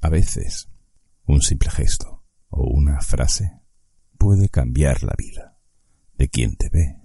[0.00, 0.68] A veces,
[1.26, 3.60] un simple gesto o una frase
[4.16, 5.58] puede cambiar la vida
[6.16, 7.00] de quien te ve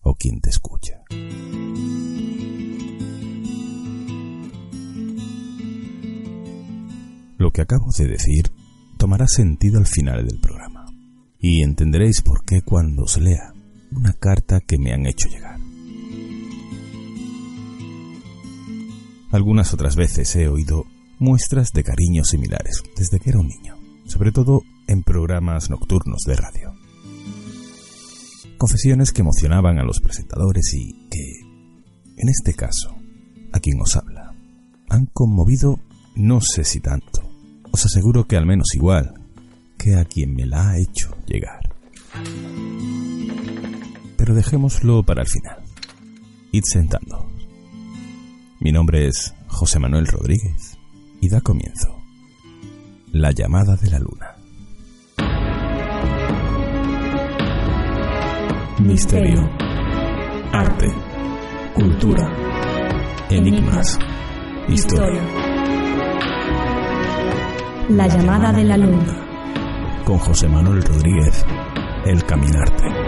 [0.00, 1.02] o quien te escucha.
[7.36, 8.50] Lo que acabo de decir
[8.96, 10.86] tomará sentido al final del programa
[11.38, 13.52] y entenderéis por qué cuando os lea
[13.92, 15.60] una carta que me han hecho llegar.
[19.30, 20.86] Algunas otras veces he oído
[21.18, 26.36] muestras de cariño similares desde que era un niño, sobre todo en programas nocturnos de
[26.36, 26.74] radio.
[28.58, 31.40] Confesiones que emocionaban a los presentadores y que,
[32.16, 32.96] en este caso,
[33.52, 34.34] a quien os habla,
[34.88, 35.80] han conmovido
[36.14, 37.30] no sé si tanto,
[37.70, 39.14] os aseguro que al menos igual
[39.76, 41.76] que a quien me la ha hecho llegar.
[44.16, 45.62] Pero dejémoslo para el final.
[46.52, 47.30] Id sentando.
[48.60, 50.75] Mi nombre es José Manuel Rodríguez
[51.20, 52.02] y da comienzo
[53.12, 54.36] La llamada de la luna.
[58.78, 59.48] Misterio,
[60.52, 60.86] arte,
[61.74, 62.30] cultura,
[63.30, 63.98] enigmas,
[64.68, 65.22] historia.
[67.88, 70.02] La llamada de la luna.
[70.04, 71.44] Con José Manuel Rodríguez,
[72.04, 73.05] El Caminarte.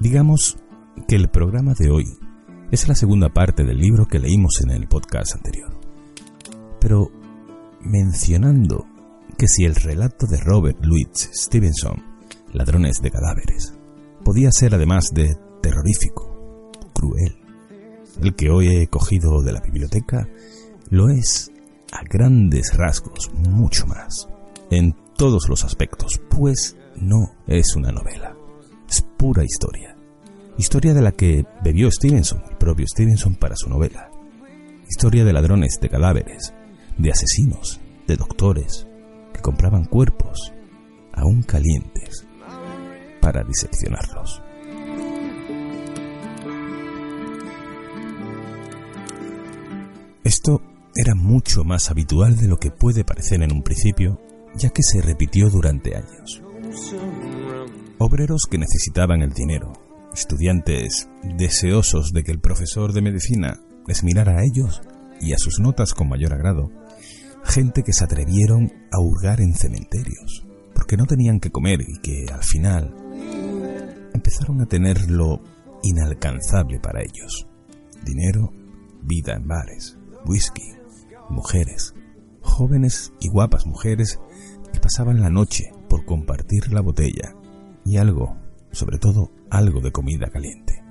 [0.00, 0.56] Digamos
[1.06, 2.06] que el programa de hoy
[2.70, 5.78] es la segunda parte del libro que leímos en el podcast anterior.
[6.80, 7.10] Pero
[7.82, 8.86] mencionando
[9.36, 12.02] que si el relato de Robert Louis Stevenson,
[12.54, 13.74] Ladrones de Cadáveres,
[14.24, 17.36] podía ser además de terrorífico, cruel,
[18.22, 20.26] el que hoy he cogido de la biblioteca,
[20.88, 21.52] lo es
[21.92, 24.28] a grandes rasgos mucho más,
[24.70, 28.34] en todos los aspectos, pues no es una novela,
[28.88, 29.90] es pura historia
[30.60, 34.10] Historia de la que bebió Stevenson, el propio Stevenson, para su novela.
[34.90, 36.52] Historia de ladrones de cadáveres,
[36.98, 38.86] de asesinos, de doctores,
[39.32, 40.52] que compraban cuerpos,
[41.14, 42.26] aún calientes,
[43.22, 44.42] para diseccionarlos.
[50.22, 50.60] Esto
[50.94, 54.20] era mucho más habitual de lo que puede parecer en un principio,
[54.56, 56.42] ya que se repitió durante años.
[57.96, 64.38] Obreros que necesitaban el dinero, estudiantes deseosos de que el profesor de medicina les mirara
[64.38, 64.82] a ellos
[65.20, 66.70] y a sus notas con mayor agrado,
[67.44, 72.26] gente que se atrevieron a hurgar en cementerios, porque no tenían que comer y que
[72.32, 72.94] al final
[74.14, 75.42] empezaron a tener lo
[75.82, 77.46] inalcanzable para ellos.
[78.04, 78.52] Dinero,
[79.02, 79.96] vida en bares,
[80.26, 80.72] whisky,
[81.28, 81.94] mujeres,
[82.40, 84.18] jóvenes y guapas mujeres
[84.72, 87.34] que pasaban la noche por compartir la botella
[87.84, 88.36] y algo,
[88.72, 90.82] sobre todo algo de comida caliente.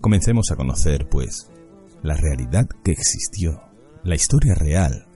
[0.00, 1.50] Comencemos a conocer, pues,
[2.02, 3.62] la realidad que existió,
[4.02, 5.06] la historia real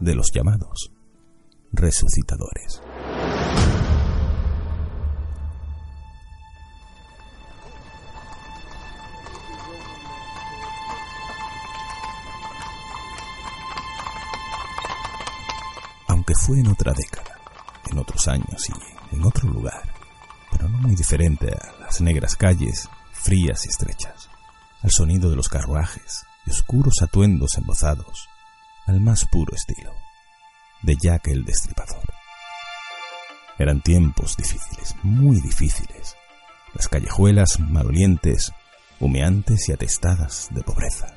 [0.00, 0.92] de los llamados
[1.72, 2.80] resucitadores.
[16.08, 17.38] Aunque fue en otra década,
[17.90, 19.82] en otros años y en otro lugar,
[20.50, 24.28] pero no muy diferente a las negras calles frías y estrechas,
[24.82, 28.28] al sonido de los carruajes y oscuros atuendos embozados,
[28.86, 29.92] al más puro estilo
[30.82, 32.02] de Jack el Destripador.
[33.58, 36.16] Eran tiempos difíciles, muy difíciles.
[36.74, 38.52] Las callejuelas malolientes,
[39.00, 41.14] humeantes y atestadas de pobreza,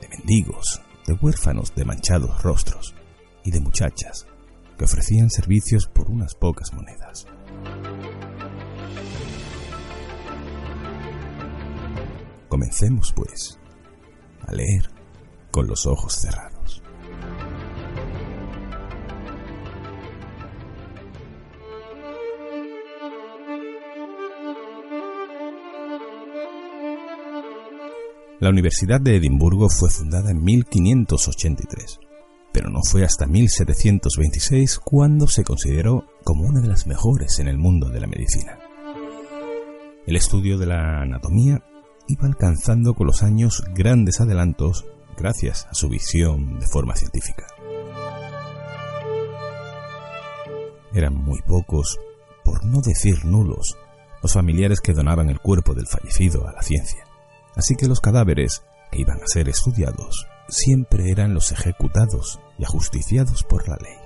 [0.00, 2.94] de mendigos, de huérfanos de manchados rostros
[3.44, 4.26] y de muchachas
[4.84, 7.26] ofrecían servicios por unas pocas monedas.
[12.48, 13.58] Comencemos, pues,
[14.46, 14.90] a leer
[15.50, 16.82] con los ojos cerrados.
[28.40, 32.00] La Universidad de Edimburgo fue fundada en 1583
[32.52, 37.58] pero no fue hasta 1726 cuando se consideró como una de las mejores en el
[37.58, 38.58] mundo de la medicina.
[40.06, 41.62] El estudio de la anatomía
[42.08, 44.84] iba alcanzando con los años grandes adelantos
[45.16, 47.46] gracias a su visión de forma científica.
[50.92, 51.98] Eran muy pocos,
[52.44, 53.78] por no decir nulos,
[54.22, 57.04] los familiares que donaban el cuerpo del fallecido a la ciencia.
[57.54, 63.44] Así que los cadáveres que iban a ser estudiados siempre eran los ejecutados y ajusticiados
[63.44, 63.96] por la ley.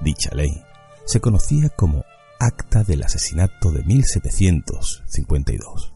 [0.00, 0.62] Dicha ley
[1.04, 2.04] se conocía como
[2.38, 5.92] Acta del Asesinato de 1752.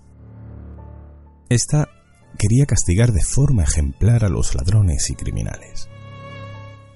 [1.48, 1.88] Esta
[2.38, 5.88] quería castigar de forma ejemplar a los ladrones y criminales.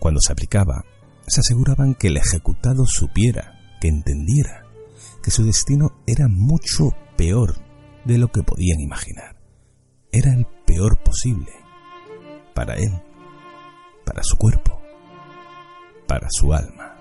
[0.00, 0.84] Cuando se aplicaba,
[1.26, 4.64] se aseguraban que el ejecutado supiera, que entendiera,
[5.22, 7.56] que su destino era mucho peor
[8.04, 9.36] de lo que podían imaginar.
[10.12, 11.52] Era el peor posible
[12.58, 12.90] para él,
[14.04, 14.82] para su cuerpo,
[16.08, 16.96] para su alma.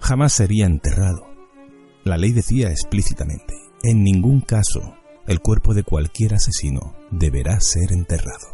[0.00, 1.24] Jamás sería enterrado.
[2.02, 3.54] La ley decía explícitamente,
[3.84, 4.96] en ningún caso
[5.28, 8.48] el cuerpo de cualquier asesino deberá ser enterrado.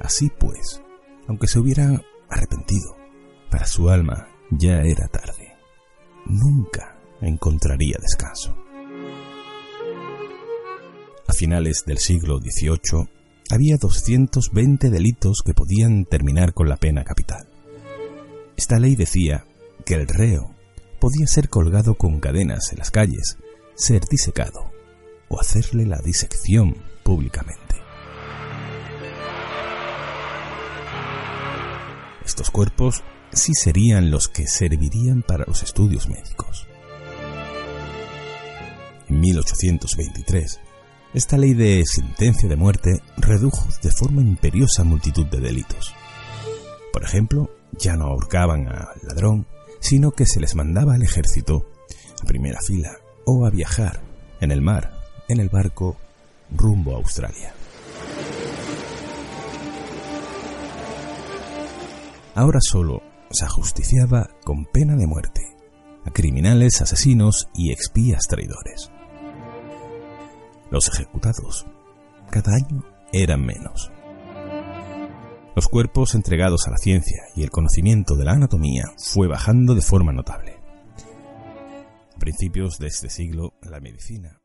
[0.00, 0.80] Así pues,
[1.28, 2.00] aunque se hubieran
[2.30, 2.96] arrepentido,
[3.50, 5.52] para su alma ya era tarde.
[6.24, 8.56] Nunca encontraría descanso.
[11.28, 13.13] A finales del siglo XVIII
[13.50, 17.48] había 220 delitos que podían terminar con la pena capital.
[18.56, 19.46] Esta ley decía
[19.84, 20.54] que el reo
[21.00, 23.38] podía ser colgado con cadenas en las calles,
[23.74, 24.72] ser disecado
[25.28, 27.74] o hacerle la disección públicamente.
[32.24, 33.02] Estos cuerpos
[33.32, 36.66] sí serían los que servirían para los estudios médicos.
[39.08, 40.60] En 1823,
[41.14, 45.94] esta ley de sentencia de muerte redujo de forma imperiosa multitud de delitos.
[46.92, 49.46] Por ejemplo, ya no ahorcaban al ladrón,
[49.80, 51.70] sino que se les mandaba al ejército,
[52.20, 52.90] a primera fila,
[53.26, 54.00] o a viajar
[54.40, 54.92] en el mar,
[55.28, 55.96] en el barco,
[56.50, 57.54] rumbo a Australia.
[62.34, 65.42] Ahora solo se ajusticiaba con pena de muerte
[66.04, 68.90] a criminales, asesinos y expías traidores.
[70.74, 71.64] Los ejecutados
[72.32, 72.82] cada año
[73.12, 73.92] eran menos.
[75.54, 79.82] Los cuerpos entregados a la ciencia y el conocimiento de la anatomía fue bajando de
[79.82, 80.58] forma notable.
[82.16, 84.40] A principios de este siglo, la medicina.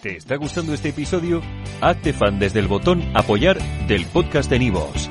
[0.00, 1.42] ¿Te está gustando este episodio?
[1.80, 3.58] Hazte fan desde el botón Apoyar
[3.88, 5.10] del podcast de Nivos.